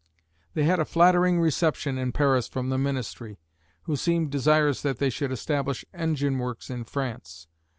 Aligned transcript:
They 0.55 0.63
had 0.63 0.79
a 0.79 0.85
flattering 0.85 1.39
reception 1.39 1.99
in 1.99 2.11
Paris 2.11 2.47
from 2.47 2.69
the 2.69 2.79
ministry, 2.79 3.37
who 3.83 3.95
seemed 3.95 4.31
desirous 4.31 4.81
that 4.81 4.97
they 4.97 5.11
should 5.11 5.31
establish 5.31 5.85
engine 5.93 6.39
works 6.39 6.71
in 6.71 6.85
France. 6.85 7.47